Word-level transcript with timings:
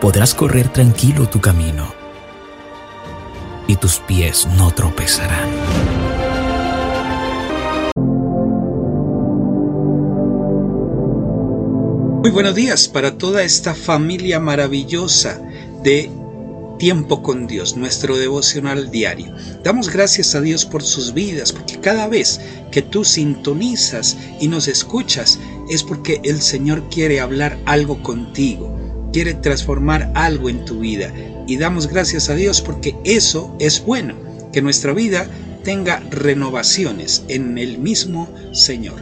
Podrás 0.00 0.34
correr 0.34 0.72
tranquilo 0.72 1.28
tu 1.28 1.42
camino 1.42 1.92
y 3.66 3.76
tus 3.76 3.98
pies 3.98 4.48
no 4.56 4.70
tropezarán. 4.72 5.46
Muy 12.22 12.30
buenos 12.30 12.54
días 12.54 12.88
para 12.88 13.18
toda 13.18 13.42
esta 13.42 13.74
familia 13.74 14.40
maravillosa 14.40 15.38
de 15.82 16.10
Tiempo 16.78 17.22
con 17.22 17.46
Dios, 17.46 17.76
nuestro 17.76 18.16
devocional 18.16 18.90
diario. 18.90 19.34
Damos 19.62 19.90
gracias 19.90 20.34
a 20.34 20.40
Dios 20.40 20.64
por 20.64 20.82
sus 20.82 21.12
vidas, 21.12 21.52
porque 21.52 21.78
cada 21.78 22.08
vez 22.08 22.40
que 22.72 22.80
tú 22.80 23.04
sintonizas 23.04 24.16
y 24.40 24.48
nos 24.48 24.66
escuchas 24.66 25.38
es 25.68 25.82
porque 25.82 26.22
el 26.24 26.40
Señor 26.40 26.88
quiere 26.88 27.20
hablar 27.20 27.58
algo 27.66 28.02
contigo, 28.02 28.79
quiere 29.12 29.34
transformar 29.34 30.10
algo 30.14 30.48
en 30.48 30.64
tu 30.64 30.80
vida. 30.80 31.12
Y 31.46 31.56
damos 31.56 31.88
gracias 31.88 32.28
a 32.28 32.34
Dios 32.34 32.60
porque 32.60 32.96
eso 33.04 33.54
es 33.58 33.84
bueno, 33.84 34.14
que 34.52 34.62
nuestra 34.62 34.92
vida 34.92 35.28
tenga 35.64 36.00
renovaciones 36.10 37.24
en 37.28 37.58
el 37.58 37.78
mismo 37.78 38.28
Señor. 38.52 39.00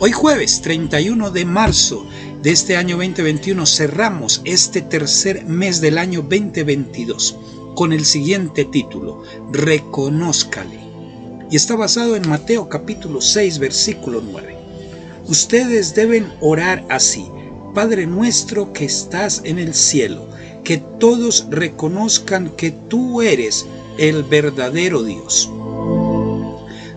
Hoy 0.00 0.12
jueves 0.12 0.60
31 0.60 1.30
de 1.30 1.44
marzo 1.44 2.06
de 2.42 2.52
este 2.52 2.76
año 2.76 2.96
2021 2.96 3.66
cerramos 3.66 4.42
este 4.44 4.80
tercer 4.80 5.44
mes 5.44 5.80
del 5.80 5.98
año 5.98 6.22
2022 6.22 7.36
con 7.74 7.92
el 7.92 8.04
siguiente 8.04 8.64
título, 8.64 9.22
Reconózcale. 9.52 10.78
Y 11.50 11.56
está 11.56 11.74
basado 11.74 12.14
en 12.14 12.28
Mateo 12.28 12.68
capítulo 12.68 13.20
6 13.20 13.58
versículo 13.58 14.22
9. 14.24 14.56
Ustedes 15.26 15.94
deben 15.94 16.32
orar 16.40 16.84
así, 16.88 17.26
Padre 17.74 18.06
nuestro 18.06 18.72
que 18.72 18.84
estás 18.84 19.42
en 19.44 19.58
el 19.58 19.74
cielo, 19.74 20.28
que 20.64 20.78
todos 20.78 21.46
reconozcan 21.50 22.50
que 22.50 22.70
tú 22.70 23.22
eres 23.22 23.66
el 23.98 24.22
verdadero 24.22 25.02
Dios. 25.02 25.50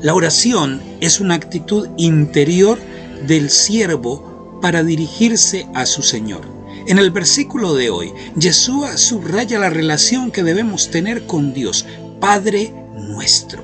La 0.02 0.16
oración 0.16 0.81
es 0.99 1.19
una 1.19 1.36
actitud 1.36 1.88
interior 1.97 2.80
del 3.27 3.49
siervo 3.49 4.59
para 4.61 4.83
dirigirse 4.83 5.67
a 5.73 5.86
su 5.86 6.02
Señor. 6.02 6.42
En 6.88 6.97
el 6.97 7.11
versículo 7.11 7.75
de 7.75 7.92
hoy, 7.92 8.11
Yeshua 8.36 8.97
subraya 8.97 9.59
la 9.59 9.69
relación 9.69 10.31
que 10.31 10.44
debemos 10.44 10.89
tener 10.89 11.27
con 11.27 11.53
Dios, 11.53 11.86
Padre 12.19 12.73
nuestro. 12.95 13.61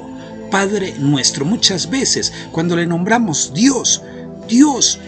Padre 0.52 0.94
nuestro. 1.00 1.46
Muchas 1.46 1.90
veces 1.90 2.32
cuando 2.52 2.76
le 2.76 2.86
nombramos 2.86 3.54
Dios, 3.54 4.04
Dios 4.48 5.00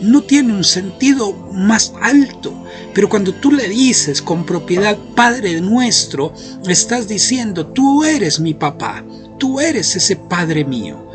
no 0.00 0.22
tiene 0.22 0.52
un 0.52 0.64
sentido 0.64 1.32
más 1.52 1.92
alto, 2.00 2.52
pero 2.94 3.08
cuando 3.08 3.32
tú 3.34 3.52
le 3.52 3.68
dices 3.68 4.22
con 4.22 4.44
propiedad 4.44 4.96
Padre 5.14 5.60
nuestro, 5.60 6.32
estás 6.66 7.08
diciendo, 7.08 7.66
tú 7.66 8.04
eres 8.04 8.40
mi 8.40 8.54
papá, 8.54 9.04
tú 9.38 9.60
eres 9.60 9.94
ese 9.96 10.16
Padre 10.16 10.64
mío. 10.64 11.08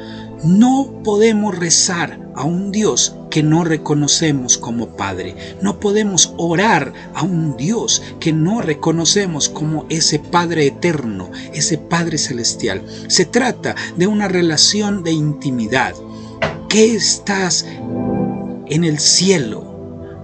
No 0.43 1.01
podemos 1.03 1.57
rezar 1.57 2.19
a 2.35 2.43
un 2.43 2.71
Dios 2.71 3.15
que 3.29 3.43
no 3.43 3.63
reconocemos 3.63 4.57
como 4.57 4.95
Padre. 4.95 5.35
No 5.61 5.79
podemos 5.79 6.33
orar 6.37 6.93
a 7.13 7.23
un 7.23 7.55
Dios 7.55 8.01
que 8.19 8.33
no 8.33 8.61
reconocemos 8.61 9.47
como 9.47 9.85
ese 9.89 10.19
Padre 10.19 10.67
eterno, 10.67 11.31
ese 11.53 11.77
Padre 11.77 12.17
celestial. 12.17 12.83
Se 13.07 13.25
trata 13.25 13.75
de 13.95 14.07
una 14.07 14.27
relación 14.27 15.03
de 15.03 15.13
intimidad. 15.13 15.93
¿Qué 16.67 16.95
estás 16.95 17.65
en 18.67 18.83
el 18.83 18.99
cielo? 18.99 19.71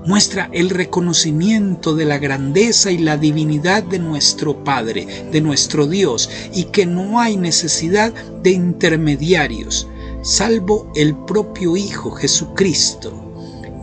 muestra 0.05 0.49
el 0.53 0.69
reconocimiento 0.69 1.93
de 1.93 2.05
la 2.05 2.17
grandeza 2.17 2.89
y 2.89 2.97
la 2.97 3.17
divinidad 3.17 3.83
de 3.83 3.99
nuestro 3.99 4.63
Padre, 4.63 5.05
de 5.31 5.41
nuestro 5.41 5.85
Dios, 5.87 6.29
y 6.53 6.63
que 6.63 6.85
no 6.85 7.19
hay 7.19 7.37
necesidad 7.37 8.11
de 8.41 8.51
intermediarios 8.51 9.87
salvo 10.21 10.91
el 10.95 11.15
propio 11.15 11.77
Hijo 11.77 12.11
Jesucristo. 12.11 13.25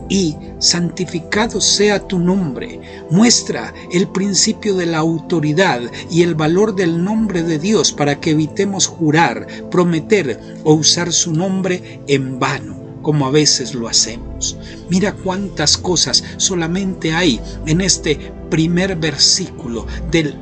Y 0.09 0.37
santificado 0.59 1.59
sea 1.59 1.99
tu 2.07 2.17
nombre. 2.17 2.79
Muestra 3.09 3.73
el 3.91 4.07
principio 4.07 4.75
de 4.75 4.85
la 4.85 4.99
autoridad 4.99 5.81
y 6.09 6.21
el 6.21 6.33
valor 6.33 6.75
del 6.75 7.03
nombre 7.03 7.43
de 7.43 7.59
Dios 7.59 7.91
para 7.91 8.19
que 8.19 8.31
evitemos 8.31 8.87
jurar, 8.87 9.45
prometer 9.69 10.39
o 10.63 10.75
usar 10.75 11.11
su 11.11 11.33
nombre 11.33 11.99
en 12.07 12.39
vano 12.39 12.76
como 13.07 13.25
a 13.25 13.31
veces 13.31 13.73
lo 13.73 13.87
hacemos. 13.87 14.57
Mira 14.89 15.13
cuántas 15.13 15.77
cosas 15.77 16.25
solamente 16.35 17.13
hay 17.13 17.39
en 17.65 17.79
este 17.79 18.19
primer 18.49 18.97
versículo 18.97 19.87
del 20.11 20.35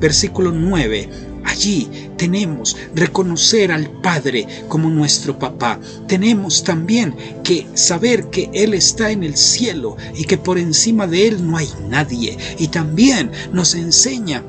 versículo 0.00 0.50
9 0.50 1.08
Allí 1.44 1.88
tenemos 2.16 2.76
reconocer 2.96 3.70
al 3.70 3.88
Padre 4.02 4.44
como 4.66 4.90
nuestro 4.90 5.38
papá. 5.38 5.78
Tenemos 6.08 6.64
también 6.64 7.14
que 7.44 7.68
saber 7.74 8.28
que 8.28 8.50
Él 8.54 8.74
está 8.74 9.12
en 9.12 9.22
el 9.22 9.36
cielo 9.36 9.96
y 10.16 10.24
que 10.24 10.36
por 10.36 10.58
encima 10.58 11.06
de 11.06 11.28
Él 11.28 11.48
no 11.48 11.58
hay 11.58 11.68
nadie. 11.88 12.36
Y 12.58 12.66
también 12.66 13.30
nos 13.52 13.76
enseña 13.76 14.42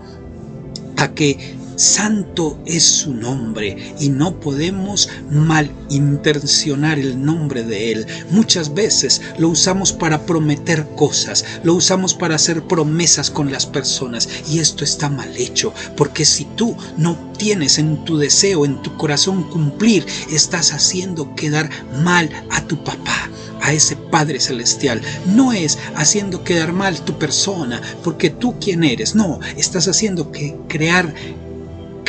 a 0.98 1.12
que 1.14 1.61
Santo 1.82 2.60
es 2.68 2.84
su 2.84 3.12
nombre 3.12 3.96
y 4.00 4.10
no 4.10 4.40
podemos 4.40 5.10
malintencionar 5.32 7.00
el 7.00 7.26
nombre 7.26 7.64
de 7.64 7.92
Él. 7.92 8.06
Muchas 8.30 8.76
veces 8.76 9.20
lo 9.40 9.50
usamos 9.50 9.92
para 9.92 10.28
prometer 10.28 10.86
cosas, 10.96 11.44
lo 11.64 11.74
usamos 11.74 12.14
para 12.14 12.36
hacer 12.36 12.62
promesas 12.68 13.32
con 13.32 13.52
las 13.52 13.66
personas 13.66 14.30
y 14.48 14.60
esto 14.60 14.84
está 14.84 15.10
mal 15.10 15.36
hecho, 15.36 15.74
porque 15.98 16.24
si 16.24 16.46
tú 16.56 16.78
no 16.98 17.18
tienes 17.40 17.80
en 17.80 18.06
tu 18.06 18.16
deseo, 18.16 18.64
en 18.64 18.80
tu 18.84 18.96
corazón 18.96 19.42
cumplir, 19.50 20.06
estás 20.32 20.74
haciendo 20.74 21.34
quedar 21.34 21.68
mal 22.04 22.30
a 22.52 22.62
tu 22.62 22.84
papá 22.84 23.28
a 23.64 23.74
ese 23.74 23.96
Padre 23.96 24.40
Celestial. 24.40 25.02
No 25.26 25.52
es 25.52 25.80
haciendo 25.96 26.44
quedar 26.44 26.74
mal 26.74 27.02
tu 27.02 27.18
persona, 27.18 27.82
porque 28.04 28.30
tú 28.30 28.56
quién 28.60 28.84
eres. 28.84 29.16
No, 29.16 29.40
estás 29.58 29.88
haciendo 29.88 30.32
que 30.32 30.56
crear 30.68 31.14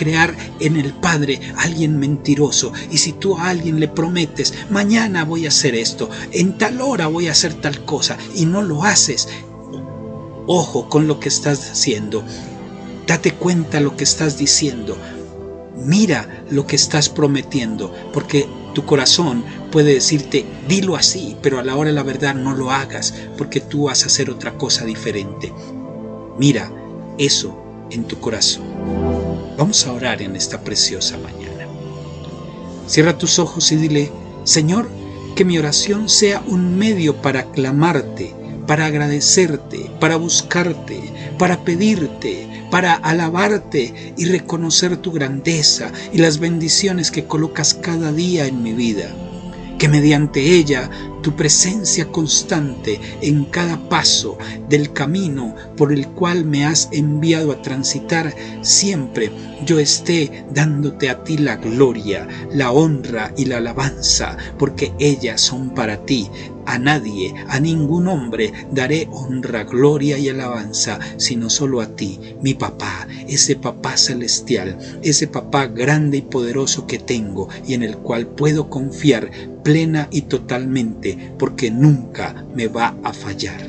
crear 0.02 0.36
en 0.58 0.76
el 0.76 0.92
Padre 0.94 1.40
alguien 1.56 1.96
mentiroso. 1.96 2.72
Y 2.90 2.98
si 2.98 3.12
tú 3.12 3.38
a 3.38 3.50
alguien 3.50 3.78
le 3.78 3.86
prometes, 3.86 4.52
mañana 4.68 5.24
voy 5.24 5.46
a 5.46 5.48
hacer 5.48 5.76
esto, 5.76 6.10
en 6.32 6.58
tal 6.58 6.80
hora 6.80 7.06
voy 7.06 7.28
a 7.28 7.32
hacer 7.32 7.54
tal 7.54 7.84
cosa, 7.84 8.18
y 8.34 8.46
no 8.46 8.62
lo 8.62 8.82
haces, 8.82 9.28
ojo 10.48 10.88
con 10.88 11.06
lo 11.06 11.20
que 11.20 11.28
estás 11.28 11.70
haciendo. 11.70 12.24
Date 13.06 13.32
cuenta 13.32 13.78
lo 13.78 13.96
que 13.96 14.02
estás 14.02 14.38
diciendo. 14.38 14.96
Mira 15.76 16.44
lo 16.50 16.66
que 16.66 16.74
estás 16.74 17.08
prometiendo, 17.08 17.94
porque 18.12 18.48
tu 18.74 18.84
corazón 18.84 19.44
puede 19.70 19.94
decirte, 19.94 20.44
dilo 20.66 20.96
así, 20.96 21.36
pero 21.42 21.60
a 21.60 21.64
la 21.64 21.76
hora 21.76 21.90
de 21.90 21.94
la 21.94 22.02
verdad 22.02 22.34
no 22.34 22.56
lo 22.56 22.72
hagas, 22.72 23.14
porque 23.38 23.60
tú 23.60 23.84
vas 23.84 24.02
a 24.02 24.06
hacer 24.06 24.30
otra 24.30 24.58
cosa 24.58 24.84
diferente. 24.84 25.52
Mira 26.38 26.72
eso 27.18 27.56
en 27.90 28.04
tu 28.04 28.18
corazón. 28.18 28.71
Vamos 29.62 29.86
a 29.86 29.92
orar 29.92 30.20
en 30.22 30.34
esta 30.34 30.60
preciosa 30.64 31.16
mañana. 31.18 31.68
Cierra 32.88 33.16
tus 33.16 33.38
ojos 33.38 33.70
y 33.70 33.76
dile, 33.76 34.10
Señor, 34.42 34.90
que 35.36 35.44
mi 35.44 35.56
oración 35.56 36.08
sea 36.08 36.42
un 36.48 36.76
medio 36.76 37.22
para 37.22 37.44
clamarte, 37.52 38.34
para 38.66 38.86
agradecerte, 38.86 39.88
para 40.00 40.16
buscarte, 40.16 41.00
para 41.38 41.62
pedirte, 41.62 42.66
para 42.72 42.94
alabarte 42.94 44.14
y 44.16 44.24
reconocer 44.24 44.96
tu 44.96 45.12
grandeza 45.12 45.92
y 46.12 46.18
las 46.18 46.40
bendiciones 46.40 47.12
que 47.12 47.26
colocas 47.26 47.72
cada 47.72 48.10
día 48.10 48.46
en 48.48 48.64
mi 48.64 48.72
vida. 48.72 49.14
Que 49.78 49.88
mediante 49.88 50.40
ella 50.40 50.90
tu 51.22 51.34
presencia 51.36 52.06
constante 52.08 53.00
en 53.22 53.44
cada 53.46 53.78
paso 53.88 54.36
del 54.68 54.92
camino 54.92 55.54
por 55.76 55.92
el 55.92 56.08
cual 56.08 56.44
me 56.44 56.66
has 56.66 56.88
enviado 56.92 57.52
a 57.52 57.62
transitar, 57.62 58.34
siempre 58.62 59.30
yo 59.64 59.78
esté 59.78 60.44
dándote 60.52 61.08
a 61.08 61.22
ti 61.22 61.38
la 61.38 61.56
gloria, 61.56 62.26
la 62.52 62.72
honra 62.72 63.32
y 63.36 63.44
la 63.44 63.58
alabanza, 63.58 64.36
porque 64.58 64.92
ellas 64.98 65.40
son 65.40 65.70
para 65.70 66.04
ti. 66.04 66.28
A 66.64 66.78
nadie, 66.78 67.34
a 67.48 67.58
ningún 67.58 68.06
hombre 68.06 68.52
daré 68.70 69.08
honra, 69.10 69.64
gloria 69.64 70.16
y 70.16 70.28
alabanza, 70.28 71.00
sino 71.16 71.50
solo 71.50 71.80
a 71.80 71.96
ti, 71.96 72.20
mi 72.40 72.54
papá, 72.54 73.08
ese 73.26 73.56
papá 73.56 73.96
celestial, 73.96 74.78
ese 75.02 75.26
papá 75.26 75.66
grande 75.66 76.18
y 76.18 76.22
poderoso 76.22 76.86
que 76.86 77.00
tengo 77.00 77.48
y 77.66 77.74
en 77.74 77.82
el 77.82 77.96
cual 77.98 78.28
puedo 78.28 78.70
confiar 78.70 79.30
plena 79.62 80.08
y 80.10 80.22
totalmente, 80.22 81.11
porque 81.38 81.70
nunca 81.70 82.44
me 82.54 82.68
va 82.68 82.94
a 83.02 83.12
fallar. 83.12 83.60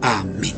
Amén. 0.00 0.54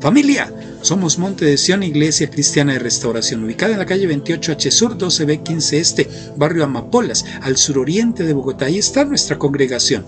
Familia, 0.00 0.52
somos 0.80 1.18
Monte 1.18 1.44
de 1.44 1.58
Sion, 1.58 1.82
Iglesia 1.82 2.30
Cristiana 2.30 2.72
de 2.72 2.78
Restauración, 2.78 3.42
ubicada 3.42 3.72
en 3.72 3.78
la 3.80 3.86
calle 3.86 4.08
28H 4.08 4.70
Sur, 4.70 4.96
12B15 4.96 5.72
Este, 5.72 6.08
barrio 6.36 6.64
Amapolas, 6.64 7.24
al 7.42 7.56
suroriente 7.56 8.24
de 8.24 8.32
Bogotá. 8.32 8.66
Ahí 8.66 8.78
está 8.78 9.04
nuestra 9.04 9.38
congregación. 9.38 10.04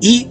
Y 0.00 0.28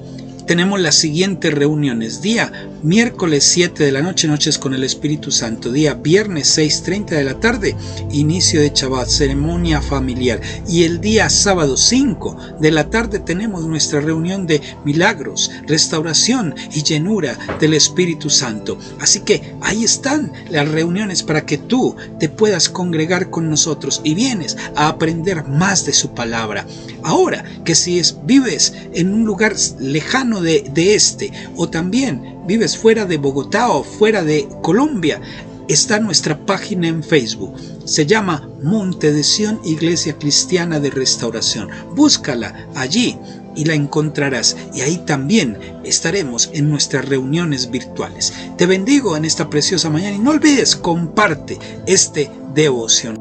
tenemos 0.52 0.82
las 0.82 0.96
siguientes 0.96 1.54
reuniones. 1.54 2.22
Día 2.22 2.52
miércoles 2.84 3.46
7 3.46 3.86
de 3.86 3.92
la 3.94 4.02
noche, 4.02 4.28
noches 4.28 4.58
con 4.58 4.74
el 4.74 4.84
Espíritu 4.84 5.32
Santo. 5.32 5.72
Día 5.72 5.94
viernes 5.94 6.58
6.30 6.58 7.06
de 7.06 7.24
la 7.24 7.40
tarde, 7.40 7.74
inicio 8.12 8.60
de 8.60 8.74
Shabbat, 8.76 9.08
ceremonia 9.08 9.82
familiar. 9.82 10.42
Y 10.68 10.84
el 10.84 11.00
día 11.00 11.30
sábado 11.30 11.78
5 11.78 12.58
de 12.60 12.70
la 12.70 12.90
tarde 12.90 13.20
tenemos 13.20 13.66
nuestra 13.66 14.02
reunión 14.02 14.46
de 14.46 14.60
milagros, 14.84 15.52
restauración 15.68 16.54
y 16.74 16.84
llenura 16.84 17.40
del 17.62 17.74
Espíritu 17.74 18.30
Santo. 18.30 18.78
Así 19.00 19.22
que 19.22 19.56
ahí 19.62 19.86
están 19.86 20.34
las 20.50 20.68
reuniones 20.68 21.24
para 21.24 21.46
que 21.46 21.60
tú 21.60 21.96
te 22.20 22.28
puedas 22.28 22.68
congregar 22.68 23.30
con 23.30 23.50
nosotros 23.50 24.02
y 24.04 24.16
vienes 24.16 24.58
a 24.76 24.90
aprender 24.90 25.48
más 25.48 25.86
de 25.86 25.94
su 25.94 26.14
palabra. 26.14 26.66
Ahora 27.04 27.44
que 27.66 27.76
si 27.76 28.00
es, 28.00 28.16
vives 28.26 28.74
en 28.94 29.14
un 29.14 29.26
lugar 29.26 29.56
lejano 29.80 30.42
de, 30.42 30.72
este 30.76 31.32
o 31.56 31.70
también 31.70 32.38
vives 32.48 32.78
fuera 32.78 33.06
de 33.06 33.18
Bogotá 33.18 33.70
o 33.70 33.84
fuera 33.84 34.24
de 34.24 34.48
Colombia, 34.62 35.22
está 35.68 36.00
nuestra 36.00 36.38
página 36.46 36.88
en 36.88 37.04
Facebook. 37.04 37.56
Se 37.86 38.06
llama 38.06 38.50
Monte 38.62 39.12
de 39.14 39.24
Sion 39.24 39.60
Iglesia 39.64 40.18
Cristiana 40.18 40.80
de 40.80 40.90
Restauración. 40.90 41.70
Búscala 41.96 42.68
allí 42.76 43.18
y 43.56 43.66
la 43.66 43.74
encontrarás. 43.74 44.56
Y 44.74 44.82
ahí 44.82 44.98
también 45.06 45.58
estaremos 45.84 46.50
en 46.54 46.70
nuestras 46.70 47.08
reuniones 47.08 47.70
virtuales. 47.70 48.34
Te 48.58 48.66
bendigo 48.66 49.16
en 49.16 49.26
esta 49.26 49.50
preciosa 49.50 49.90
mañana 49.90 50.16
y 50.16 50.20
no 50.20 50.32
olvides, 50.32 50.76
comparte 50.76 51.58
este 51.86 52.30
devoción. 52.54 53.21